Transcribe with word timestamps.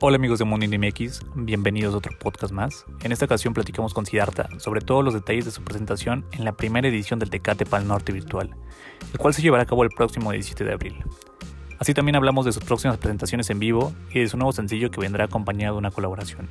Hola 0.00 0.14
amigos 0.14 0.38
de 0.38 0.44
Mundo 0.44 0.64
MX, 0.64 1.22
bienvenidos 1.34 1.92
a 1.92 1.96
otro 1.96 2.16
podcast 2.16 2.52
más. 2.52 2.86
En 3.02 3.10
esta 3.10 3.24
ocasión 3.24 3.52
platicamos 3.52 3.94
con 3.94 4.06
Siddhartha 4.06 4.48
sobre 4.60 4.80
todos 4.80 5.04
los 5.04 5.12
detalles 5.12 5.44
de 5.44 5.50
su 5.50 5.64
presentación 5.64 6.24
en 6.30 6.44
la 6.44 6.52
primera 6.52 6.86
edición 6.86 7.18
del 7.18 7.30
Tecate 7.30 7.66
Pal 7.66 7.88
Norte 7.88 8.12
Virtual, 8.12 8.54
el 9.12 9.18
cual 9.18 9.34
se 9.34 9.42
llevará 9.42 9.64
a 9.64 9.66
cabo 9.66 9.82
el 9.82 9.90
próximo 9.90 10.30
17 10.30 10.62
de 10.62 10.72
abril. 10.72 11.04
Así 11.80 11.94
también 11.94 12.14
hablamos 12.14 12.44
de 12.44 12.52
sus 12.52 12.62
próximas 12.62 12.96
presentaciones 12.98 13.50
en 13.50 13.58
vivo 13.58 13.92
y 14.12 14.20
de 14.20 14.28
su 14.28 14.36
nuevo 14.36 14.52
sencillo 14.52 14.92
que 14.92 15.00
vendrá 15.00 15.24
acompañado 15.24 15.74
de 15.74 15.78
una 15.78 15.90
colaboración. 15.90 16.48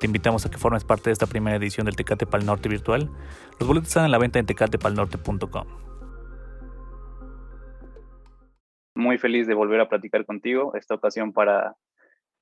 Te 0.00 0.06
invitamos 0.06 0.44
a 0.44 0.50
que 0.50 0.58
formes 0.58 0.82
parte 0.82 1.10
de 1.10 1.12
esta 1.12 1.26
primera 1.26 1.56
edición 1.56 1.84
del 1.86 1.94
Tecate 1.94 2.26
Pal 2.26 2.44
Norte 2.44 2.68
Virtual. 2.68 3.08
Los 3.60 3.68
boletos 3.68 3.88
están 3.88 4.04
en 4.04 4.10
la 4.10 4.18
venta 4.18 4.40
en 4.40 4.46
tecatepalnorte.com. 4.46 5.87
Muy 9.08 9.16
feliz 9.16 9.46
de 9.46 9.54
volver 9.54 9.80
a 9.80 9.88
platicar 9.88 10.26
contigo, 10.26 10.74
esta 10.74 10.94
ocasión 10.94 11.32
para 11.32 11.74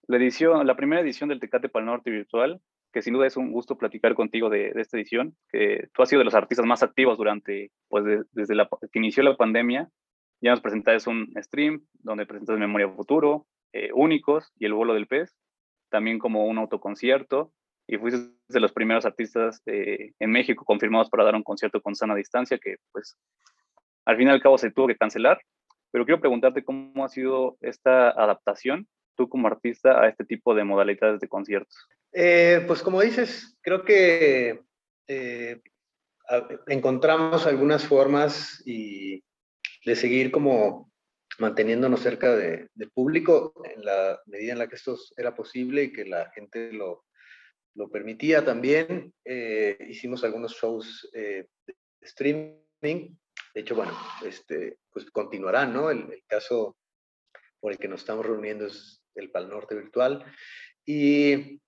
la 0.08 0.16
edición, 0.16 0.66
la 0.66 0.74
primera 0.74 1.00
edición 1.00 1.28
del 1.28 1.38
Tecate 1.38 1.68
Pal 1.68 1.84
Norte 1.84 2.10
Virtual, 2.10 2.60
que 2.92 3.02
sin 3.02 3.14
duda 3.14 3.28
es 3.28 3.36
un 3.36 3.52
gusto 3.52 3.78
platicar 3.78 4.16
contigo 4.16 4.50
de, 4.50 4.72
esta 4.74 4.96
edición, 4.96 5.36
que 5.52 5.86
tú 5.94 6.02
has 6.02 6.08
sido 6.08 6.18
de 6.18 6.24
los 6.24 6.34
artistas 6.34 6.66
más 6.66 6.82
activos 6.82 7.18
durante, 7.18 7.70
pues 7.86 8.26
desde 8.32 8.56
la, 8.56 8.68
que 8.90 8.98
inició 8.98 9.22
la 9.22 9.36
pandemia. 9.36 9.88
Ya 10.40 10.50
nos 10.50 10.60
presentaste 10.60 11.08
un 11.08 11.32
stream 11.40 11.86
donde 11.92 12.26
presentas 12.26 12.58
Memoria 12.58 12.88
Futuro, 12.88 13.46
eh, 13.72 13.90
Únicos 13.94 14.52
y 14.58 14.64
El 14.64 14.74
Vuelo 14.74 14.92
del 14.92 15.06
Pez, 15.06 15.36
también 15.88 16.18
como 16.18 16.46
un 16.46 16.58
autoconcierto, 16.58 17.52
y 17.86 17.96
fuiste 17.96 18.28
de 18.48 18.60
los 18.60 18.72
primeros 18.72 19.06
artistas 19.06 19.62
eh, 19.66 20.14
en 20.18 20.32
México 20.32 20.64
confirmados 20.64 21.10
para 21.10 21.22
dar 21.22 21.36
un 21.36 21.44
concierto 21.44 21.80
con 21.80 21.94
sana 21.94 22.16
distancia, 22.16 22.58
que 22.58 22.78
pues 22.90 23.16
al 24.04 24.16
fin 24.16 24.26
y 24.26 24.30
al 24.32 24.42
cabo 24.42 24.58
se 24.58 24.72
tuvo 24.72 24.88
que 24.88 24.96
cancelar. 24.96 25.38
Pero 25.96 26.04
quiero 26.04 26.20
preguntarte 26.20 26.62
cómo 26.62 27.06
ha 27.06 27.08
sido 27.08 27.56
esta 27.62 28.10
adaptación 28.10 28.86
tú 29.14 29.30
como 29.30 29.46
artista 29.46 29.98
a 29.98 30.10
este 30.10 30.26
tipo 30.26 30.54
de 30.54 30.62
modalidades 30.62 31.20
de 31.20 31.26
conciertos? 31.26 31.88
Eh, 32.12 32.62
pues 32.66 32.82
como 32.82 33.00
dices, 33.00 33.56
creo 33.62 33.82
que 33.82 34.60
eh, 35.08 35.62
encontramos 36.66 37.46
algunas 37.46 37.86
formas 37.86 38.62
y 38.66 39.24
de 39.86 39.96
seguir 39.96 40.30
como 40.30 40.92
manteniéndonos 41.38 42.00
cerca 42.00 42.36
de, 42.36 42.68
del 42.74 42.90
público 42.90 43.54
en 43.64 43.82
la 43.82 44.20
medida 44.26 44.52
en 44.52 44.58
la 44.58 44.68
que 44.68 44.74
esto 44.74 44.98
era 45.16 45.34
posible 45.34 45.84
y 45.84 45.92
que 45.94 46.04
la 46.04 46.30
gente 46.32 46.74
lo, 46.74 47.06
lo 47.74 47.88
permitía 47.88 48.44
también. 48.44 49.14
Eh, 49.24 49.78
hicimos 49.88 50.24
algunos 50.24 50.52
shows 50.52 51.08
de 51.14 51.48
streaming. 52.02 53.16
De 53.56 53.62
hecho, 53.62 53.74
bueno, 53.74 53.98
este, 54.22 54.80
pues 54.92 55.10
continuarán, 55.10 55.72
¿no? 55.72 55.90
El, 55.90 56.12
el 56.12 56.22
caso 56.26 56.76
por 57.58 57.72
el 57.72 57.78
que 57.78 57.88
nos 57.88 58.00
estamos 58.00 58.26
reuniendo 58.26 58.66
es 58.66 59.02
el 59.14 59.30
Pal 59.30 59.48
Norte 59.48 59.74
virtual. 59.74 60.26
Y, 60.84 61.58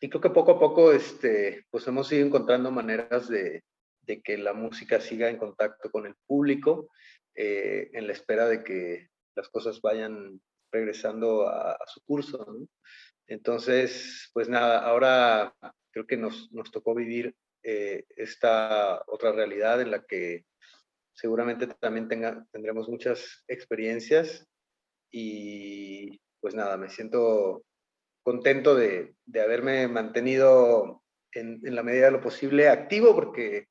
y, 0.00 0.08
creo 0.08 0.20
que 0.20 0.30
poco 0.30 0.52
a 0.52 0.60
poco 0.60 0.92
este, 0.92 1.66
pues 1.68 1.84
hemos 1.88 2.12
ido 2.12 2.24
encontrando 2.24 2.70
maneras 2.70 3.28
de, 3.28 3.64
de 4.02 4.22
que 4.22 4.38
la 4.38 4.52
música 4.52 5.00
siga 5.00 5.28
en 5.28 5.36
contacto 5.36 5.90
con 5.90 6.06
el 6.06 6.14
público 6.28 6.90
eh, 7.34 7.90
en 7.92 8.06
la 8.06 8.12
espera 8.12 8.46
de 8.46 8.62
que 8.62 9.08
las 9.34 9.48
cosas 9.48 9.80
vayan 9.80 10.40
regresando 10.70 11.48
a, 11.48 11.76
su 11.92 12.04
curso. 12.04 12.68
Entonces, 13.26 14.30
pues 14.32 14.48
nada, 14.48 14.86
ahora 14.86 15.52
creo 15.90 16.06
que 16.06 16.16
nos, 16.16 16.52
nos 16.52 16.70
tocó 16.70 16.94
vivir 16.94 17.34
eh, 17.64 18.04
esta 18.10 19.02
otra 19.08 19.32
realidad 19.32 19.80
en 19.80 19.90
la 19.90 20.04
que 20.04 20.44
seguramente 21.16 21.66
también 21.66 22.08
tendremos 22.52 22.88
muchas 22.88 23.42
experiencias 23.48 24.46
y, 25.10 26.20
pues 26.40 26.54
nada, 26.54 26.76
me 26.76 26.90
siento 26.90 27.64
contento 28.22 28.74
de, 28.74 29.14
de 29.24 29.40
haberme 29.40 29.88
mantenido 29.88 31.02
en, 31.32 31.60
la 31.62 31.82
medida 31.82 32.06
de 32.06 32.12
lo 32.12 32.20
posible 32.20 32.68
activo 32.68 33.14
porque 33.14 33.66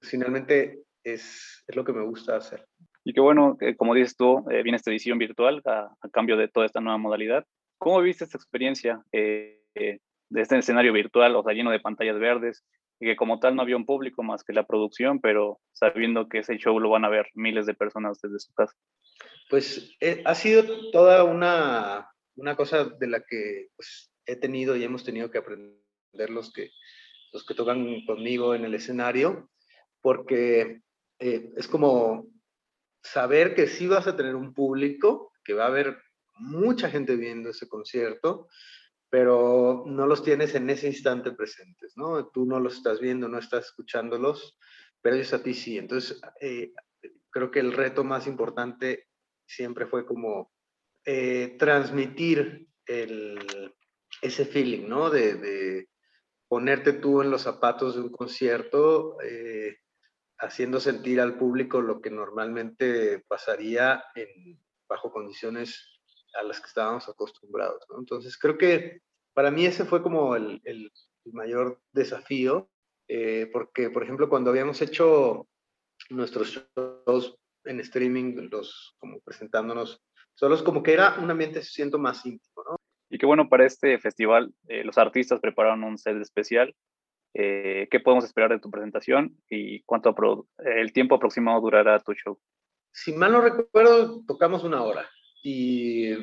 finalmente 0.00 0.82
es, 1.04 1.62
es, 1.66 1.76
lo 1.76 1.84
que 1.84 1.92
me 1.92 2.04
gusta 2.04 2.36
hacer. 2.36 2.66
Y 3.04 3.12
qué 3.12 3.20
bueno, 3.20 3.58
como 3.76 3.94
dices 3.94 4.16
tú, 4.16 4.44
eh, 4.50 4.62
viene 4.62 4.76
esta 4.76 4.90
edición 4.90 5.18
virtual 5.18 5.62
a, 5.66 5.94
cambio 6.10 6.36
de 6.36 6.48
toda 6.48 6.66
esta 6.66 6.80
nueva 6.80 6.98
modalidad. 6.98 7.44
¿Cómo 7.78 8.00
viste 8.00 8.24
esta 8.24 8.38
experiencia 8.38 9.02
eh, 9.12 9.60
de 9.74 10.40
este 10.40 10.58
escenario 10.58 10.92
virtual, 10.92 11.36
o 11.36 11.42
sea, 11.42 11.52
lleno 11.52 11.70
de 11.70 11.80
pantallas 11.80 12.18
verdes, 12.18 12.64
y 13.00 13.06
que 13.06 13.16
como 13.16 13.38
tal 13.38 13.54
no 13.54 13.62
había 13.62 13.76
un 13.76 13.86
público 13.86 14.22
más 14.22 14.42
que 14.42 14.52
la 14.52 14.66
producción, 14.66 15.20
pero 15.20 15.60
sabiendo 15.72 16.28
que 16.28 16.38
ese 16.38 16.56
show 16.58 16.78
lo 16.80 16.90
van 16.90 17.04
a 17.04 17.08
ver 17.08 17.28
miles 17.34 17.66
de 17.66 17.74
personas 17.74 18.20
desde 18.20 18.40
su 18.40 18.52
casa? 18.52 18.74
Pues 19.48 19.96
eh, 20.00 20.22
ha 20.24 20.34
sido 20.34 20.90
toda 20.90 21.24
una, 21.24 22.10
una, 22.36 22.56
cosa 22.56 22.84
de 22.84 23.06
la 23.06 23.20
que 23.20 23.68
pues, 23.76 24.10
he 24.26 24.36
tenido 24.36 24.76
y 24.76 24.84
hemos 24.84 25.04
tenido 25.04 25.30
que 25.30 25.38
aprender 25.38 26.30
los 26.30 26.52
que, 26.52 26.70
los 27.32 27.46
que 27.46 27.54
tocan 27.54 28.04
conmigo 28.04 28.54
en 28.54 28.64
el 28.64 28.74
escenario, 28.74 29.50
porque 30.02 30.82
eh, 31.18 31.50
es 31.56 31.68
como 31.68 32.26
saber 33.02 33.54
que 33.54 33.66
sí 33.68 33.86
vas 33.86 34.06
a 34.06 34.16
tener 34.16 34.34
un 34.34 34.52
público, 34.52 35.32
que 35.44 35.54
va 35.54 35.64
a 35.64 35.68
haber 35.68 35.98
mucha 36.34 36.90
gente 36.90 37.16
viendo 37.16 37.50
ese 37.50 37.68
concierto, 37.68 38.48
pero 39.10 39.84
no 39.86 40.06
los 40.06 40.22
tienes 40.22 40.54
en 40.54 40.68
ese 40.70 40.88
instante 40.88 41.32
presentes, 41.32 41.94
¿no? 41.96 42.28
Tú 42.28 42.44
no 42.44 42.60
los 42.60 42.76
estás 42.76 43.00
viendo, 43.00 43.28
no 43.28 43.38
estás 43.38 43.66
escuchándolos, 43.66 44.58
pero 45.00 45.16
ellos 45.16 45.32
a 45.32 45.42
ti 45.42 45.54
sí. 45.54 45.78
Entonces, 45.78 46.20
eh, 46.40 46.72
creo 47.30 47.50
que 47.50 47.60
el 47.60 47.72
reto 47.72 48.04
más 48.04 48.26
importante 48.26 49.08
siempre 49.46 49.86
fue 49.86 50.04
como 50.04 50.52
eh, 51.04 51.56
transmitir 51.58 52.66
ese 54.22 54.44
feeling, 54.44 54.88
¿no? 54.88 55.10
De, 55.10 55.34
de, 55.34 55.88
ponerte 56.48 56.94
tú 56.94 57.20
en 57.20 57.30
los 57.30 57.42
zapatos 57.42 57.94
de 57.94 58.00
un 58.00 58.10
concierto, 58.10 59.20
eh, 59.22 59.78
haciendo 60.38 60.80
sentir 60.80 61.20
al 61.20 61.36
público 61.36 61.82
lo 61.82 62.00
que 62.00 62.10
normalmente 62.10 63.22
pasaría 63.28 64.02
en, 64.14 64.58
bajo 64.88 65.12
condiciones 65.12 65.97
a 66.34 66.42
las 66.42 66.60
que 66.60 66.66
estábamos 66.66 67.08
acostumbrados. 67.08 67.84
¿no? 67.88 67.98
Entonces 67.98 68.36
creo 68.38 68.58
que 68.58 69.00
para 69.34 69.50
mí 69.50 69.66
ese 69.66 69.84
fue 69.84 70.02
como 70.02 70.36
el, 70.36 70.60
el 70.64 70.90
mayor 71.32 71.80
desafío, 71.92 72.68
eh, 73.08 73.48
porque 73.52 73.90
por 73.90 74.02
ejemplo 74.02 74.28
cuando 74.28 74.50
habíamos 74.50 74.82
hecho 74.82 75.46
nuestros 76.10 76.62
shows 76.76 77.36
en 77.64 77.80
streaming, 77.80 78.48
los 78.50 78.96
como 78.98 79.20
presentándonos 79.20 80.02
solos, 80.34 80.62
como 80.62 80.82
que 80.82 80.92
era 80.92 81.18
un 81.18 81.30
ambiente, 81.30 81.62
siento, 81.62 81.98
más 81.98 82.24
íntimo, 82.24 82.64
¿no? 82.68 82.76
Y 83.10 83.18
qué 83.18 83.26
bueno, 83.26 83.48
para 83.48 83.66
este 83.66 83.98
festival 83.98 84.52
eh, 84.68 84.84
los 84.84 84.98
artistas 84.98 85.40
prepararon 85.40 85.84
un 85.84 85.98
set 85.98 86.16
especial. 86.20 86.74
Eh, 87.34 87.88
¿Qué 87.90 88.00
podemos 88.00 88.24
esperar 88.24 88.50
de 88.50 88.58
tu 88.58 88.70
presentación 88.70 89.36
y 89.48 89.82
cuánto 89.82 90.14
el 90.58 90.92
tiempo 90.92 91.14
aproximado 91.14 91.60
durará 91.60 91.98
tu 92.00 92.12
show? 92.14 92.38
Si 92.92 93.12
mal 93.12 93.32
no 93.32 93.40
recuerdo, 93.40 94.24
tocamos 94.26 94.64
una 94.64 94.82
hora 94.82 95.08
y 95.42 96.14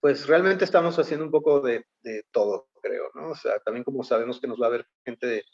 pues 0.00 0.26
realmente 0.26 0.64
estamos 0.64 0.98
haciendo 0.98 1.24
un 1.26 1.30
poco 1.30 1.60
de, 1.60 1.84
de, 2.02 2.24
todo, 2.30 2.68
creo, 2.82 3.10
¿no? 3.14 3.30
O 3.30 3.34
sea, 3.34 3.58
también 3.60 3.84
como 3.84 4.02
sabemos 4.02 4.40
que 4.40 4.46
nos 4.46 4.60
va 4.60 4.66
a 4.66 4.70
ver 4.70 4.86
gente 5.04 5.26
de, 5.26 5.44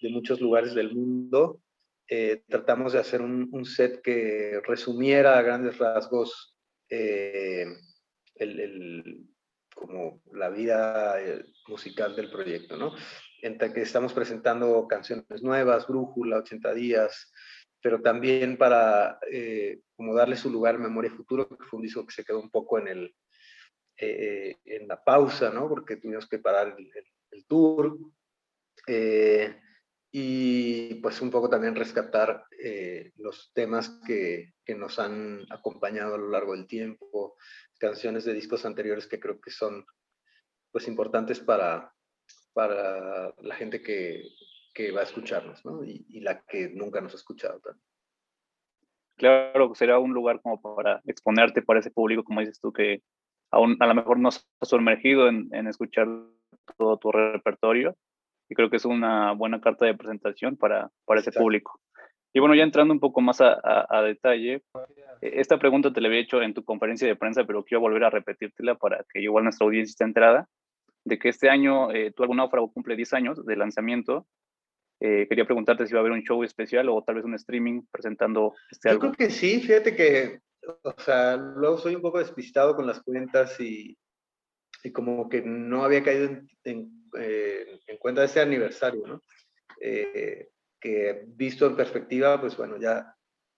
de 0.00 0.10
muchos 0.10 0.40
lugares 0.40 0.74
del 0.74 0.94
mundo, 0.94 1.60
eh, 2.08 2.42
tratamos 2.48 2.92
de 2.92 2.98
hacer 2.98 3.20
un, 3.20 3.48
un, 3.52 3.64
set 3.64 4.00
que 4.02 4.60
resumiera 4.64 5.38
a 5.38 5.42
grandes 5.42 5.78
rasgos 5.78 6.56
eh, 6.88 7.66
el, 8.34 8.60
el, 8.60 9.26
como 9.74 10.20
la 10.32 10.50
vida 10.50 11.20
eh, 11.22 11.44
musical 11.68 12.16
del 12.16 12.30
proyecto, 12.30 12.76
¿no? 12.76 12.94
Entre 13.42 13.72
que 13.72 13.82
estamos 13.82 14.12
presentando 14.12 14.86
canciones 14.88 15.42
nuevas, 15.42 15.86
Brújula, 15.86 16.38
80 16.38 16.74
días, 16.74 17.32
pero 17.82 18.00
también 18.02 18.56
para 18.56 19.18
eh, 19.30 19.80
como 19.94 20.14
darle 20.14 20.36
su 20.36 20.50
lugar 20.50 20.76
a 20.76 20.78
Memoria 20.78 21.10
Futuro, 21.10 21.48
que 21.48 21.64
fue 21.64 21.78
un 21.78 21.82
disco 21.82 22.06
que 22.06 22.14
se 22.14 22.24
quedó 22.24 22.40
un 22.40 22.50
poco 22.50 22.78
en, 22.78 22.88
el, 22.88 23.14
eh, 23.96 24.56
en 24.64 24.88
la 24.88 25.02
pausa, 25.02 25.50
¿no? 25.50 25.68
Porque 25.68 25.96
tuvimos 25.96 26.28
que 26.28 26.38
parar 26.38 26.74
el, 26.78 26.86
el, 26.94 27.04
el 27.30 27.46
tour. 27.46 27.98
Eh, 28.86 29.60
y 30.12 30.94
pues 30.96 31.20
un 31.20 31.30
poco 31.30 31.48
también 31.48 31.76
rescatar 31.76 32.44
eh, 32.62 33.12
los 33.16 33.52
temas 33.52 34.00
que, 34.04 34.54
que, 34.64 34.74
nos 34.74 34.98
han 34.98 35.46
acompañado 35.50 36.16
a 36.16 36.18
lo 36.18 36.30
largo 36.30 36.56
del 36.56 36.66
tiempo, 36.66 37.36
canciones 37.78 38.24
de 38.24 38.34
discos 38.34 38.64
anteriores 38.64 39.06
que 39.06 39.20
creo 39.20 39.40
que 39.40 39.52
son 39.52 39.86
pues 40.72 40.88
importantes 40.88 41.38
para, 41.38 41.94
para 42.52 43.32
la 43.40 43.54
gente 43.54 43.82
que, 43.82 44.24
que 44.72 44.92
va 44.92 45.00
a 45.00 45.04
escucharnos, 45.04 45.64
¿no? 45.64 45.84
Y, 45.84 46.06
y, 46.08 46.20
la 46.20 46.42
que 46.42 46.70
nunca 46.70 47.00
nos 47.00 47.12
ha 47.12 47.16
escuchado 47.16 47.60
también. 47.60 47.84
Claro, 49.16 49.74
será 49.74 49.98
un 49.98 50.12
lugar 50.12 50.40
como 50.40 50.60
para 50.60 51.02
exponerte 51.04 51.62
para 51.62 51.80
ese 51.80 51.90
público, 51.90 52.24
como 52.24 52.40
dices 52.40 52.60
tú, 52.60 52.72
que 52.72 53.02
aún 53.50 53.76
a 53.80 53.86
lo 53.86 53.94
mejor 53.94 54.18
no 54.18 54.28
has 54.28 54.46
sumergido 54.62 55.28
en, 55.28 55.48
en 55.52 55.66
escuchar 55.66 56.08
todo 56.78 56.96
tu 56.98 57.12
repertorio 57.12 57.96
y 58.48 58.54
creo 58.54 58.68
que 58.68 58.76
es 58.76 58.84
una 58.84 59.32
buena 59.32 59.60
carta 59.60 59.86
de 59.86 59.94
presentación 59.94 60.56
para, 60.56 60.90
para 61.04 61.20
ese 61.20 61.30
Exacto. 61.30 61.44
público. 61.44 61.80
Y 62.32 62.40
bueno, 62.40 62.54
ya 62.54 62.64
entrando 62.64 62.92
un 62.92 63.00
poco 63.00 63.20
más 63.20 63.40
a, 63.40 64.02
detalle, 64.02 64.62
e, 65.20 65.40
esta 65.40 65.58
pregunta 65.58 65.92
te 65.92 66.00
la 66.00 66.08
había 66.08 66.20
hecho 66.20 66.42
en 66.42 66.54
tu 66.54 66.64
conferencia 66.64 67.06
de 67.06 67.16
prensa, 67.16 67.44
pero 67.44 67.64
quiero 67.64 67.80
volver 67.80 68.04
a 68.04 68.10
repetírtela 68.10 68.76
para 68.76 69.04
que 69.12 69.20
igual 69.20 69.44
nuestra 69.44 69.64
audiencia 69.64 69.90
esté 69.90 70.04
enterada, 70.04 70.48
de 71.04 71.18
que 71.18 71.28
este 71.28 71.48
año 71.48 71.90
eh, 71.92 72.12
Tu 72.12 72.22
Algo 72.22 72.34
Náufrago 72.34 72.72
cumple 72.72 72.96
10 72.96 73.12
años 73.14 73.44
de 73.44 73.56
lanzamiento. 73.56 74.26
Eh, 75.00 75.26
quería 75.28 75.46
preguntarte 75.46 75.86
si 75.86 75.94
va 75.94 76.00
a 76.00 76.02
haber 76.02 76.12
un 76.12 76.22
show 76.22 76.42
especial 76.44 76.88
o 76.90 77.02
tal 77.02 77.16
vez 77.16 77.24
un 77.24 77.34
streaming 77.34 77.82
presentando 77.90 78.54
este 78.70 78.90
álbum. 78.90 79.08
Yo 79.08 79.16
creo 79.16 79.28
que 79.28 79.34
sí, 79.34 79.60
fíjate 79.60 79.96
que, 79.96 80.40
o 80.82 80.94
sea, 80.98 81.36
luego 81.36 81.78
soy 81.78 81.94
un 81.94 82.02
poco 82.02 82.18
despistado 82.18 82.76
con 82.76 82.86
las 82.86 83.02
cuentas 83.02 83.58
y, 83.60 83.96
y 84.84 84.92
como 84.92 85.28
que 85.28 85.42
no 85.42 85.84
había 85.84 86.02
caído 86.02 86.24
en, 86.26 86.48
en, 86.64 87.08
eh, 87.18 87.80
en 87.86 87.96
cuenta 87.96 88.20
de 88.20 88.26
ese 88.26 88.40
aniversario, 88.40 89.06
¿no? 89.06 89.22
Eh, 89.80 90.50
que 90.78 91.24
visto 91.26 91.66
en 91.66 91.76
perspectiva, 91.76 92.40
pues 92.40 92.56
bueno, 92.56 92.78
ya 92.78 93.14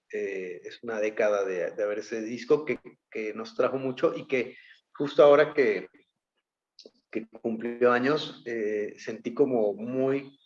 es 0.09 0.83
una 0.83 1.01
década 1.01 1.43
de, 1.43 1.71
de, 1.71 1.83
haber 1.83 2.01
ese 2.01 2.21
disco 2.21 2.67
que, 2.67 2.79
que, 3.11 3.33
nos 3.33 3.55
trajo 3.55 3.79
mucho 3.79 4.13
y 4.15 4.27
que 4.27 4.57
justo 4.93 5.23
ahora 5.23 5.55
que, 5.55 5.89
que 7.13 7.27
cumplió 7.27 7.93
años, 7.93 8.43
eh, 8.47 8.95
sentí 8.97 9.35
como 9.35 9.75
muy 9.75 10.39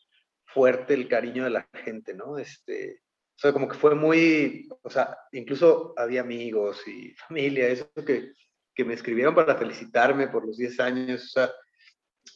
fuerte 0.56 0.94
el 0.94 1.06
cariño 1.06 1.44
de 1.44 1.50
la 1.50 1.68
gente, 1.84 2.14
¿no? 2.14 2.38
Este, 2.38 3.02
o 3.36 3.38
sea, 3.38 3.52
como 3.52 3.68
que 3.68 3.76
fue 3.76 3.94
muy, 3.94 4.66
o 4.80 4.88
sea, 4.88 5.18
incluso 5.32 5.92
había 5.98 6.22
amigos 6.22 6.82
y 6.88 7.10
familia, 7.28 7.68
eso 7.68 7.92
que, 7.94 8.32
que 8.74 8.84
me 8.86 8.94
escribieron 8.94 9.34
para 9.34 9.56
felicitarme 9.56 10.28
por 10.28 10.46
los 10.46 10.56
10 10.56 10.80
años, 10.80 11.24
o 11.24 11.28
sea, 11.28 11.50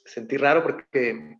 sentí 0.05 0.37
raro 0.37 0.62
porque 0.62 1.38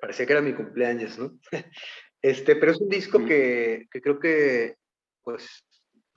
parecía 0.00 0.24
que 0.24 0.32
era 0.32 0.40
mi 0.40 0.54
cumpleaños, 0.54 1.18
¿no? 1.18 1.38
Este, 2.24 2.54
pero 2.54 2.70
es 2.70 2.80
un 2.80 2.88
disco 2.88 3.18
que, 3.24 3.88
que 3.90 4.00
creo 4.00 4.20
que, 4.20 4.76
pues, 5.24 5.66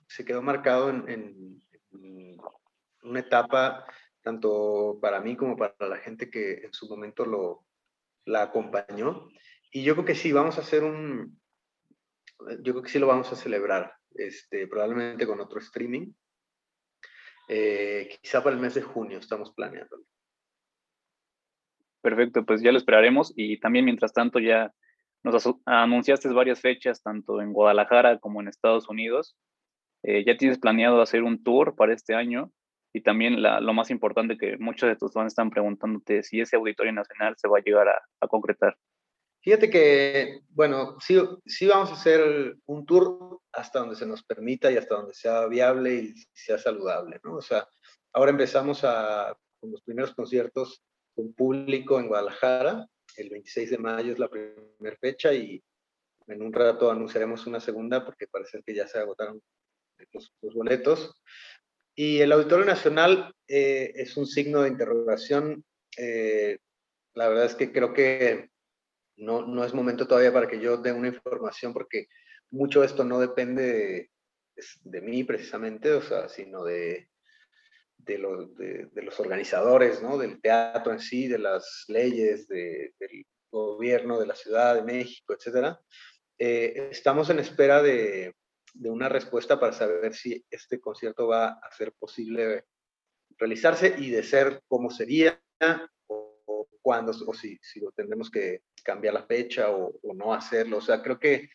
se 0.06 0.24
quedó 0.24 0.40
marcado 0.40 0.88
en, 0.88 1.08
en, 1.08 2.36
una 3.02 3.18
etapa, 3.18 3.84
tanto 4.22 5.00
para 5.02 5.20
mí 5.20 5.36
como 5.36 5.56
para 5.56 5.74
la 5.80 5.96
gente 5.96 6.30
que 6.30 6.58
en 6.62 6.72
su 6.72 6.88
momento 6.88 7.26
lo, 7.26 7.66
la 8.26 8.42
acompañó. 8.42 9.28
Y 9.76 9.82
yo 9.82 9.92
creo 9.92 10.06
que 10.06 10.14
sí, 10.14 10.32
vamos 10.32 10.56
a 10.56 10.62
hacer 10.62 10.84
un, 10.84 11.38
yo 12.62 12.72
creo 12.72 12.82
que 12.82 12.88
sí 12.88 12.98
lo 12.98 13.08
vamos 13.08 13.30
a 13.30 13.36
celebrar, 13.36 13.92
este, 14.14 14.66
probablemente 14.66 15.26
con 15.26 15.38
otro 15.38 15.58
streaming. 15.58 16.14
Eh, 17.46 18.08
quizá 18.22 18.42
para 18.42 18.56
el 18.56 18.62
mes 18.62 18.72
de 18.72 18.80
junio 18.80 19.18
estamos 19.18 19.52
planeando. 19.52 19.98
Perfecto, 22.00 22.46
pues 22.46 22.62
ya 22.62 22.72
lo 22.72 22.78
esperaremos 22.78 23.34
y 23.36 23.60
también 23.60 23.84
mientras 23.84 24.14
tanto 24.14 24.38
ya 24.38 24.72
nos 25.22 25.46
anunciaste 25.66 26.30
varias 26.30 26.62
fechas, 26.62 27.02
tanto 27.02 27.42
en 27.42 27.52
Guadalajara 27.52 28.18
como 28.18 28.40
en 28.40 28.48
Estados 28.48 28.88
Unidos. 28.88 29.36
Eh, 30.04 30.24
ya 30.24 30.38
tienes 30.38 30.58
planeado 30.58 31.02
hacer 31.02 31.22
un 31.22 31.44
tour 31.44 31.76
para 31.76 31.92
este 31.92 32.14
año 32.14 32.50
y 32.94 33.02
también 33.02 33.42
lo 33.42 33.74
más 33.74 33.90
importante 33.90 34.38
que 34.38 34.56
muchos 34.56 34.88
de 34.88 34.96
tus 34.96 35.12
fans 35.12 35.34
están 35.34 35.50
preguntándote 35.50 36.22
si 36.22 36.40
ese 36.40 36.56
auditorio 36.56 36.94
nacional 36.94 37.34
se 37.36 37.46
va 37.46 37.58
a 37.58 37.62
llegar 37.62 37.88
a, 37.90 38.26
concretar. 38.26 38.74
Fíjate 39.46 39.70
que, 39.70 40.40
bueno, 40.48 40.96
sí, 40.98 41.16
sí 41.46 41.68
vamos 41.68 41.90
a 41.90 41.94
hacer 41.94 42.56
un 42.66 42.84
tour 42.84 43.38
hasta 43.52 43.78
donde 43.78 43.94
se 43.94 44.04
nos 44.04 44.24
permita 44.24 44.72
y 44.72 44.76
hasta 44.76 44.96
donde 44.96 45.14
sea 45.14 45.46
viable 45.46 45.94
y 45.94 46.14
sea 46.34 46.58
saludable, 46.58 47.20
¿no? 47.22 47.36
O 47.36 47.40
sea, 47.40 47.64
ahora 48.12 48.32
empezamos 48.32 48.82
a, 48.82 49.38
con 49.60 49.70
los 49.70 49.82
primeros 49.82 50.12
conciertos 50.16 50.82
un 51.14 51.32
público 51.32 52.00
en 52.00 52.08
Guadalajara. 52.08 52.88
El 53.16 53.30
26 53.30 53.70
de 53.70 53.78
mayo 53.78 54.14
es 54.14 54.18
la 54.18 54.28
primera 54.28 54.96
fecha 55.00 55.32
y 55.32 55.62
en 56.26 56.42
un 56.42 56.52
rato 56.52 56.90
anunciaremos 56.90 57.46
una 57.46 57.60
segunda 57.60 58.04
porque 58.04 58.26
parece 58.26 58.64
que 58.66 58.74
ya 58.74 58.88
se 58.88 58.98
agotaron 58.98 59.40
los, 60.12 60.32
boletos. 60.54 61.22
Y 61.94 62.18
el 62.18 62.32
Auditorio 62.32 62.64
Nacional 62.64 63.32
eh, 63.46 63.92
es 63.94 64.16
un 64.16 64.26
signo 64.26 64.62
de 64.62 64.70
interrogación. 64.70 65.64
Eh, 65.96 66.58
la 67.14 67.28
verdad 67.28 67.44
es 67.44 67.54
que 67.54 67.70
creo 67.70 67.94
que 67.94 68.50
no, 69.16 69.46
no 69.46 69.64
es 69.64 69.74
momento 69.74 70.06
todavía 70.06 70.32
para 70.32 70.48
que 70.48 70.60
yo 70.60 70.76
dé 70.76 70.92
una 70.92 71.08
información 71.08 71.72
porque 71.72 72.08
mucho 72.50 72.80
de 72.80 72.86
esto 72.86 73.04
no 73.04 73.18
depende 73.18 74.10
de, 74.82 75.00
mí 75.00 75.24
precisamente, 75.24 75.92
o 75.92 76.02
sea, 76.02 76.28
sino 76.28 76.64
de, 76.64 77.08
de, 77.98 78.18
los, 78.18 78.56
de, 78.56 78.90
los 79.02 79.18
organizadores, 79.20 80.02
¿no? 80.02 80.16
Del 80.16 80.40
teatro 80.40 80.92
en 80.92 81.00
sí, 81.00 81.28
de 81.28 81.38
las 81.38 81.84
leyes, 81.88 82.48
de, 82.48 82.94
del 82.98 83.26
gobierno 83.50 84.18
de 84.18 84.26
la 84.26 84.34
Ciudad 84.34 84.74
de 84.74 84.82
México, 84.82 85.34
etcétera. 85.34 85.78
Eh, 86.38 86.88
estamos 86.90 87.30
en 87.30 87.38
espera 87.38 87.82
de, 87.82 88.34
una 88.84 89.08
respuesta 89.08 89.58
para 89.58 89.72
saber 89.72 90.14
si 90.14 90.44
este 90.50 90.78
concierto 90.80 91.26
va 91.26 91.48
a 91.48 91.72
ser 91.72 91.94
posible 91.94 92.66
realizarse 93.38 93.94
y 93.98 94.10
de 94.10 94.22
ser 94.22 94.62
cómo 94.68 94.90
sería 94.90 95.40
cuándo, 96.86 97.10
o 97.26 97.34
si, 97.34 97.58
si 97.60 97.80
lo 97.80 97.90
tendremos 97.90 98.30
que 98.30 98.62
cambiar 98.84 99.14
la 99.14 99.26
fecha 99.26 99.72
o, 99.72 99.92
no 100.14 100.32
hacerlo. 100.32 100.76
O 100.76 100.80
sea, 100.80 101.02
creo 101.02 101.18
que 101.18 101.50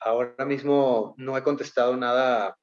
ahora 0.00 0.44
mismo 0.44 1.14
no 1.16 1.38
he 1.38 1.44
contestado 1.44 1.96
nada 1.96 2.58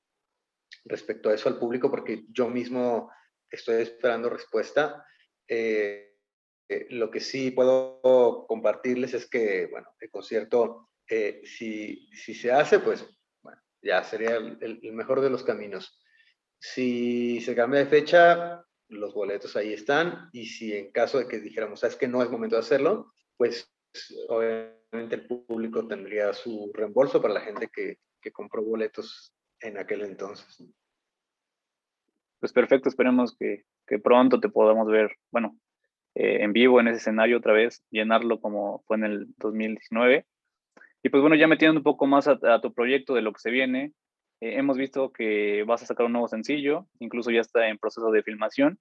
respecto 0.83 1.29
a 1.29 1.33
eso 1.33 1.47
al 1.47 1.57
público 1.57 1.89
porque 1.89 2.25
yo 2.27 2.49
mismo 2.49 3.09
estoy 3.49 3.83
esperando 3.83 4.29
respuesta. 4.29 5.05
Eh, 5.47 6.17
eh, 6.67 6.87
lo 6.89 7.09
que 7.09 7.21
sí 7.21 7.51
puedo 7.51 8.45
compartirles 8.45 9.13
es 9.13 9.29
que, 9.29 9.67
bueno, 9.67 9.95
el 10.01 10.09
concierto, 10.09 10.89
eh, 11.09 11.41
si, 11.45 12.09
se 12.13 12.51
hace, 12.51 12.79
pues, 12.79 13.05
ya 13.81 14.03
sería 14.03 14.35
el, 14.35 14.81
mejor 14.91 15.21
de 15.21 15.29
los 15.29 15.43
caminos. 15.43 15.97
Si 16.59 17.39
se 17.39 17.55
cambia 17.55 17.79
de 17.79 17.85
fecha, 17.85 18.65
los 18.91 19.13
boletos 19.13 19.55
ahí 19.55 19.73
están, 19.73 20.29
y 20.31 20.45
si 20.45 20.73
en 20.73 20.91
caso 20.91 21.17
de 21.19 21.27
que 21.27 21.39
dijéramos, 21.39 21.79
sabes 21.79 21.95
que 21.95 22.07
no 22.07 22.21
es 22.21 22.29
momento 22.29 22.55
de 22.55 22.61
hacerlo, 22.61 23.11
pues 23.37 23.71
obviamente 24.29 25.15
el 25.15 25.27
público 25.27 25.87
tendría 25.87 26.33
su 26.33 26.71
reembolso 26.73 27.21
para 27.21 27.33
la 27.33 27.41
gente 27.41 27.69
que, 27.73 27.97
que 28.21 28.31
compró 28.31 28.63
boletos 28.63 29.33
en 29.59 29.77
aquel 29.77 30.01
entonces 30.01 30.63
pues 32.41 32.51
perfecto, 32.51 32.89
esperemos 32.89 33.37
que, 33.37 33.63
pronto 34.03 34.39
te 34.39 34.49
podamos 34.49 34.87
ver, 34.87 35.11
bueno, 35.31 35.57
eh, 36.15 36.39
en 36.41 36.53
vivo 36.53 36.79
en 36.79 36.87
ese 36.87 36.97
escenario 36.97 37.37
otra 37.37 37.53
vez, 37.53 37.83
llenarlo 37.91 38.41
como 38.41 38.83
fue 38.87 38.97
en 38.97 39.03
el 39.03 39.27
2019. 39.37 40.25
Y 41.03 41.09
pues 41.09 41.21
bueno, 41.21 41.35
ya 41.35 41.47
metiendo 41.47 41.79
un 41.79 41.83
poco 41.83 42.07
más 42.07 42.27
a, 42.27 42.61
tu 42.61 42.73
proyecto 42.73 43.13
de 43.13 43.21
lo 43.21 43.31
que 43.31 43.39
se 43.39 43.51
viene, 43.51 43.93
eh, 44.41 44.57
hemos 44.57 44.75
visto 44.75 45.11
que 45.13 45.63
vas 45.63 45.83
a 45.83 45.85
sacar 45.85 46.07
un 46.07 46.13
nuevo 46.13 46.27
sencillo, 46.27 46.87
incluso 46.99 47.31
ya 47.31 47.41
está 47.41 47.67
en 47.67 47.77
proceso 47.77 48.11
de 48.11 48.23
filmación 48.23 48.79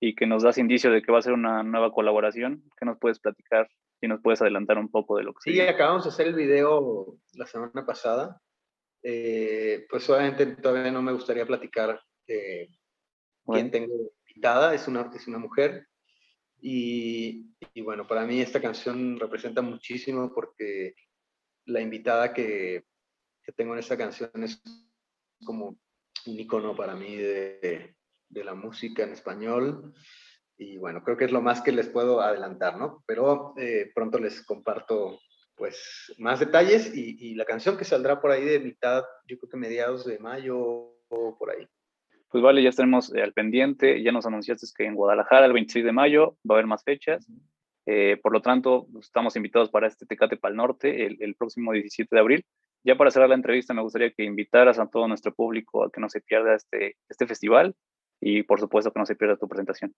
y 0.00 0.14
que 0.14 0.26
nos 0.26 0.42
das 0.42 0.58
indicio 0.58 0.90
de 0.90 1.02
que 1.02 1.12
va 1.12 1.18
a 1.18 1.22
ser 1.22 1.34
una 1.34 1.62
nueva 1.62 1.92
colaboración. 1.92 2.64
¿Qué 2.78 2.86
nos 2.86 2.98
puedes 2.98 3.20
platicar? 3.20 3.68
Si 4.00 4.08
nos 4.08 4.20
puedes 4.20 4.40
adelantar 4.42 4.78
un 4.78 4.90
poco 4.90 5.16
de 5.16 5.24
lo 5.24 5.32
que 5.32 5.52
Sí, 5.52 5.60
acabamos 5.60 6.04
de 6.04 6.10
hacer 6.10 6.26
el 6.26 6.34
video 6.34 7.18
la 7.34 7.46
semana 7.46 7.86
pasada. 7.86 8.40
Eh, 9.04 9.86
pues 9.88 10.08
obviamente 10.10 10.46
todavía 10.56 10.90
no 10.90 11.02
me 11.02 11.12
gustaría 11.12 11.46
platicar 11.46 12.00
quien 12.24 13.70
tengo 13.70 13.94
invitada, 14.28 14.74
es 14.74 14.88
una, 14.88 15.10
es 15.14 15.28
una 15.28 15.38
mujer. 15.38 15.86
Y, 16.60 17.52
y, 17.74 17.80
bueno, 17.82 18.06
para 18.06 18.24
mí 18.24 18.40
esta 18.40 18.60
canción 18.60 19.18
representa 19.18 19.62
muchísimo 19.62 20.32
porque 20.32 20.94
la 21.66 21.80
invitada 21.80 22.32
que, 22.32 22.84
que 23.42 23.52
tengo 23.52 23.72
en 23.72 23.80
esta 23.80 23.96
canción 23.96 24.30
es 24.42 24.62
como 25.44 25.78
un 26.26 26.40
icono 26.40 26.76
para 26.76 26.94
mí 26.94 27.16
de, 27.16 27.96
de, 28.28 28.44
la 28.44 28.54
música 28.54 29.02
en 29.04 29.10
español. 29.10 29.92
Y 30.56 30.78
bueno, 30.78 31.02
creo 31.02 31.16
que 31.16 31.24
es 31.24 31.32
lo 31.32 31.42
más 31.42 31.60
que 31.60 31.72
les 31.72 31.88
puedo 31.88 32.20
adelantar, 32.20 32.78
¿no? 32.78 33.02
Pero 33.06 33.54
eh, 33.56 33.90
pronto 33.94 34.18
les 34.18 34.44
comparto 34.44 35.18
pues 35.54 36.12
más 36.18 36.40
detalles 36.40 36.94
y, 36.94 37.16
y, 37.18 37.34
la 37.34 37.44
canción 37.44 37.76
que 37.76 37.84
saldrá 37.84 38.20
por 38.20 38.30
ahí 38.30 38.44
de 38.44 38.58
mitad, 38.58 39.04
yo 39.26 39.38
creo 39.38 39.50
que 39.50 39.56
mediados 39.56 40.04
de 40.04 40.18
mayo 40.18 40.58
o 41.08 41.36
por 41.38 41.50
ahí. 41.50 41.66
Pues 42.32 42.42
vale, 42.42 42.62
ya 42.62 42.70
estaremos 42.70 43.14
eh, 43.14 43.22
al 43.22 43.34
pendiente. 43.34 44.02
Ya 44.02 44.10
nos 44.10 44.24
anunciaste 44.24 44.66
que 44.74 44.86
en 44.86 44.94
Guadalajara 44.94 45.44
el 45.44 45.52
26 45.52 45.84
de 45.84 45.92
mayo 45.92 46.38
va 46.48 46.54
a 46.54 46.58
haber 46.58 46.66
más 46.66 46.82
fechas. 46.82 47.30
Eh, 47.84 48.18
por 48.22 48.32
lo 48.32 48.40
tanto, 48.40 48.86
estamos 48.98 49.36
invitados 49.36 49.68
para 49.68 49.86
este 49.86 50.06
Tecate 50.06 50.38
Pal 50.38 50.56
Norte 50.56 51.04
el, 51.04 51.34
próximo 51.34 51.72
17 51.72 52.14
de 52.14 52.20
abril. 52.20 52.46
Ya 52.84 52.96
para 52.96 53.10
cerrar 53.10 53.28
la 53.28 53.36
entrevista, 53.36 53.74
me 53.74 53.82
gustaría 53.82 54.12
que 54.12 54.24
invitaras 54.24 54.78
a 54.78 54.86
todo 54.86 55.06
nuestro 55.06 55.32
público 55.34 55.84
a 55.84 55.90
que 55.90 56.00
no 56.00 56.08
se 56.08 56.20
pierda 56.20 56.54
este, 56.54 56.96
este 57.08 57.26
festival 57.26 57.76
y, 58.20 58.42
por 58.42 58.58
supuesto, 58.58 58.92
que 58.92 58.98
no 58.98 59.06
se 59.06 59.14
pierda 59.14 59.36
tu 59.36 59.48
presentación. 59.48 59.94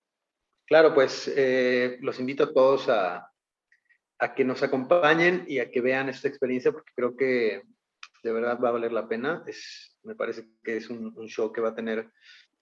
Claro, 0.66 0.94
pues 0.94 1.32
eh, 1.36 1.98
los 2.00 2.20
invito 2.20 2.44
a 2.44 2.52
todos 2.52 2.88
a, 2.88 3.30
a 4.18 4.34
que 4.34 4.44
nos 4.44 4.62
acompañen 4.62 5.44
y 5.46 5.58
a 5.58 5.70
que 5.70 5.80
vean 5.80 6.08
esta 6.08 6.28
experiencia 6.28 6.72
porque 6.72 6.92
creo 6.94 7.16
que 7.16 7.62
de 8.22 8.32
verdad 8.32 8.58
va 8.62 8.70
a 8.70 8.72
valer 8.72 8.92
la 8.92 9.08
pena. 9.08 9.44
Es, 9.46 9.96
me 10.02 10.14
parece 10.14 10.48
que 10.62 10.78
es 10.78 10.88
un, 10.88 11.14
show 11.28 11.52
que 11.52 11.60
va 11.60 11.70
a 11.70 11.74
tener 11.74 12.10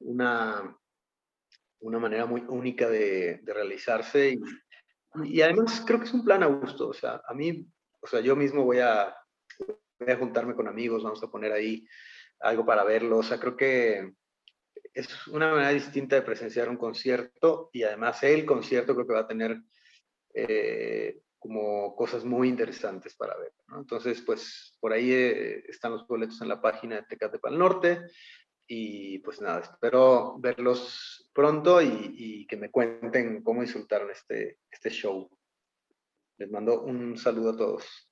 una, 0.01 0.77
una 1.81 1.99
manera 1.99 2.27
muy 2.27 2.43
única 2.49 2.89
de, 2.89 3.41
realizarse 3.45 4.31
y, 4.31 4.41
y, 5.25 5.43
además 5.43 5.83
creo 5.87 6.01
que 6.01 6.07
es 6.07 6.15
un 6.15 6.25
plan 6.25 6.43
a 6.43 6.47
gusto. 6.47 6.89
O 6.89 6.93
sea, 6.93 7.23
a 7.27 7.35
mí, 7.35 7.67
o 8.01 8.07
sea, 8.07 8.21
yo 8.21 8.35
mismo 8.35 8.65
voy 8.65 8.79
a, 8.81 9.15
voy 10.03 10.13
a 10.13 10.19
juntarme 10.19 10.55
con 10.55 10.69
amigos, 10.69 11.03
vamos 11.03 11.23
a 11.23 11.31
poner 11.31 11.53
ahí 11.53 11.87
algo 12.41 12.65
para 12.65 12.85
verlo. 12.85 13.19
O 13.19 13.23
sea, 13.23 13.39
creo 13.39 13.57
que 13.57 14.13
es 14.95 15.27
una 15.29 15.51
manera 15.51 15.71
distinta 15.71 16.17
de 16.17 16.23
presenciar 16.23 16.69
un 16.69 16.77
concierto 16.77 17.71
y 17.73 17.83
además 17.83 18.23
el 18.23 18.45
concierto 18.45 18.95
creo 18.95 19.07
que 19.07 19.15
va 19.15 19.21
a 19.21 19.29
tener 19.29 19.63
eh, 20.35 21.21
como 21.39 21.97
cosas 21.97 22.25
muy 22.25 22.49
interesantes 22.49 23.15
para 23.17 23.37
ver. 23.37 23.53
Entonces, 23.77 24.23
pues 24.23 24.77
por 24.81 24.93
ahí 24.93 25.13
eh, 25.13 25.65
están 25.69 25.93
los 25.93 26.07
boletos 26.07 26.41
en 26.41 26.49
la 26.49 26.61
página 26.61 26.97
de 26.97 27.03
Tecate 27.03 27.39
Pal 27.39 27.59
Norte 27.59 28.03
y 28.67 29.19
pues 29.19 29.41
nada, 29.41 29.61
espero 29.61 30.37
verlos 30.39 31.29
pronto 31.33 31.83
y, 31.83 32.47
que 32.47 32.57
me 32.57 32.71
cuenten 32.71 33.43
cómo 33.43 33.63
disfrutaron 33.63 34.11
este, 34.11 34.59
este 34.71 34.91
show. 34.91 35.29
Les 36.39 36.51
mando 36.51 36.83
un 36.83 37.17
saludo 37.17 37.51
a 37.51 37.57
todos. 37.57 38.12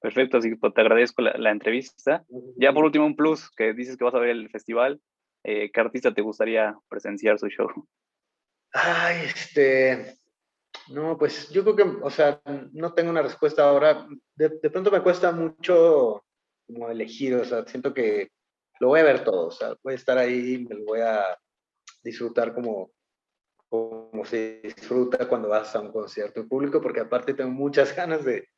Perfecto, 0.00 0.38
así 0.38 0.50
que 0.50 0.56
pues, 0.56 0.72
te 0.72 0.80
agradezco 0.80 1.22
la, 1.22 1.50
entrevista. 1.50 2.24
Ya 2.56 2.72
por 2.72 2.84
último, 2.84 3.04
un 3.04 3.16
plus, 3.16 3.50
que 3.50 3.74
dices 3.74 3.96
que 3.96 4.04
vas 4.04 4.14
a 4.14 4.18
ver 4.18 4.30
el 4.30 4.48
festival. 4.48 5.00
Eh, 5.44 5.70
¿Qué 5.72 5.80
artista 5.80 6.12
te 6.12 6.22
gustaría 6.22 6.78
presenciar 6.88 7.38
su 7.38 7.48
show? 7.48 7.68
Ay, 8.72 9.26
este, 9.26 10.16
no, 10.88 11.18
pues 11.18 11.50
yo 11.50 11.62
creo 11.62 11.76
que, 11.76 11.82
o 11.82 12.10
sea, 12.10 12.40
no 12.72 12.94
tengo 12.94 13.10
una 13.10 13.22
respuesta 13.22 13.68
ahora. 13.68 14.06
De, 14.34 14.48
de, 14.62 14.70
pronto 14.70 14.90
me 14.90 15.02
cuesta 15.02 15.32
mucho 15.32 16.24
como 16.66 16.88
elegir, 16.88 17.34
o 17.34 17.44
sea, 17.44 17.64
siento 17.66 17.92
que 17.92 18.30
lo 18.80 18.88
voy 18.88 19.00
a 19.00 19.04
ver 19.04 19.24
todo, 19.24 19.48
o 19.48 19.50
sea, 19.50 19.74
voy 19.82 19.92
a 19.92 19.96
estar 19.96 20.16
ahí, 20.16 20.64
me 20.66 20.76
lo 20.76 20.84
voy 20.84 21.00
a 21.00 21.22
disfrutar 22.02 22.54
como, 22.54 22.90
como 23.68 24.24
se 24.24 24.60
disfruta 24.62 25.28
cuando 25.28 25.48
vas 25.48 25.74
a 25.76 25.80
un 25.80 25.92
concierto 25.92 26.40
en 26.40 26.48
público, 26.48 26.80
porque 26.80 27.00
aparte 27.00 27.34
tengo 27.34 27.50
muchas 27.50 27.94
ganas 27.96 28.24
de, 28.24 28.48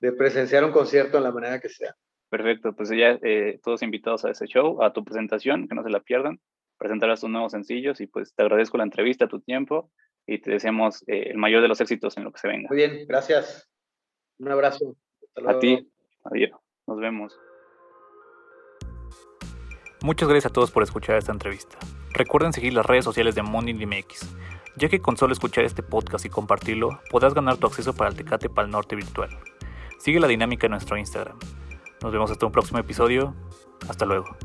de 0.00 0.12
presenciar 0.12 0.64
un 0.64 0.72
concierto 0.72 1.18
en 1.18 1.24
la 1.24 1.32
manera 1.32 1.60
que 1.60 1.68
sea. 1.68 1.94
Perfecto, 2.28 2.74
pues 2.74 2.90
ya 2.90 3.18
eh, 3.22 3.60
todos 3.62 3.82
invitados 3.82 4.24
a 4.24 4.30
ese 4.30 4.46
show, 4.46 4.82
a 4.82 4.92
tu 4.92 5.04
presentación, 5.04 5.68
que 5.68 5.74
no 5.74 5.82
se 5.82 5.90
la 5.90 6.00
pierdan. 6.00 6.40
Presentarás 6.78 7.20
tus 7.20 7.30
nuevos 7.30 7.52
sencillos 7.52 8.00
y 8.00 8.06
pues 8.06 8.34
te 8.34 8.42
agradezco 8.42 8.76
la 8.76 8.84
entrevista, 8.84 9.28
tu 9.28 9.40
tiempo 9.40 9.90
y 10.26 10.40
te 10.40 10.50
deseamos 10.50 11.02
eh, 11.06 11.30
el 11.30 11.38
mayor 11.38 11.62
de 11.62 11.68
los 11.68 11.80
éxitos 11.80 12.16
en 12.16 12.24
lo 12.24 12.32
que 12.32 12.40
se 12.40 12.48
venga. 12.48 12.68
Muy 12.68 12.76
bien, 12.76 13.06
gracias. 13.06 13.70
Un 14.38 14.50
abrazo. 14.50 14.96
A 15.46 15.58
ti. 15.58 15.88
Adiós. 16.24 16.52
Nos 16.86 16.98
vemos. 16.98 17.38
Muchas 20.02 20.28
gracias 20.28 20.50
a 20.50 20.52
todos 20.52 20.70
por 20.70 20.82
escuchar 20.82 21.16
esta 21.16 21.32
entrevista. 21.32 21.78
Recuerden 22.12 22.52
seguir 22.52 22.74
las 22.74 22.86
redes 22.86 23.04
sociales 23.04 23.34
de 23.34 23.42
MX, 23.42 24.36
ya 24.76 24.88
que 24.88 25.00
con 25.00 25.16
solo 25.16 25.32
escuchar 25.32 25.64
este 25.64 25.82
podcast 25.82 26.24
y 26.26 26.28
compartirlo, 26.28 27.00
podrás 27.10 27.34
ganar 27.34 27.56
tu 27.56 27.66
acceso 27.66 27.94
para 27.94 28.10
el 28.10 28.16
Tecate 28.16 28.48
Pal 28.48 28.70
Norte 28.70 28.94
virtual. 28.94 29.30
Sigue 29.98 30.20
la 30.20 30.28
dinámica 30.28 30.66
en 30.66 30.72
nuestro 30.72 30.96
Instagram. 30.96 31.38
Nos 32.02 32.12
vemos 32.12 32.30
hasta 32.30 32.46
un 32.46 32.52
próximo 32.52 32.78
episodio. 32.78 33.34
Hasta 33.88 34.04
luego. 34.04 34.36